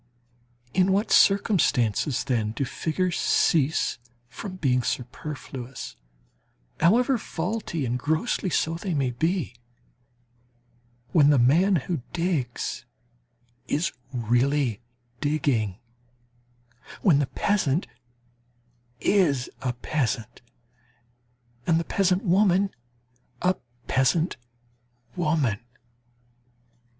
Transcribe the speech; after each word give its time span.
In 0.73 0.91
what 0.93 1.11
circumstances, 1.11 2.23
then, 2.23 2.53
do 2.53 2.65
figures 2.65 3.19
cease 3.19 3.99
from 4.29 4.55
being 4.55 4.81
superfluous, 4.81 5.95
however 6.79 7.19
faulty, 7.19 7.85
and 7.85 7.99
grossly 7.99 8.49
so, 8.49 8.73
they 8.73 8.95
may 8.95 9.11
be? 9.11 9.53
When 11.11 11.29
the 11.29 11.37
man 11.37 11.75
who 11.75 12.01
digs 12.13 12.83
is 13.67 13.91
really 14.11 14.81
digging, 15.19 15.77
when 17.03 17.19
the 17.19 17.27
peasant 17.27 17.85
is 18.99 19.51
a 19.61 19.71
peasant, 19.71 20.41
and 21.67 21.79
the 21.79 21.83
peasant 21.83 22.23
woman 22.23 22.71
a 23.43 23.53
peasant 23.87 24.35
woman. 25.15 25.59